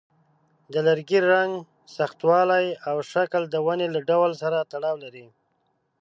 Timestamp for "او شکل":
2.87-3.43